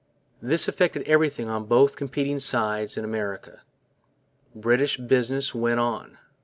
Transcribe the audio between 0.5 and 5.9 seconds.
affected everything on both competing sides in America. British business went